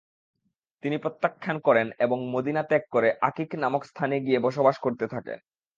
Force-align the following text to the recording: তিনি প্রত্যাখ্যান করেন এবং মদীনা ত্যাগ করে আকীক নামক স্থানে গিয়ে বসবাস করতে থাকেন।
তিনি 0.83 0.97
প্রত্যাখ্যান 0.97 1.57
করেন 1.59 1.87
এবং 1.99 2.17
মদীনা 2.31 2.63
ত্যাগ 2.63 2.83
করে 2.91 3.09
আকীক 3.21 3.51
নামক 3.55 3.81
স্থানে 3.85 4.15
গিয়ে 4.19 4.39
বসবাস 4.39 4.75
করতে 4.79 5.05
থাকেন। 5.07 5.37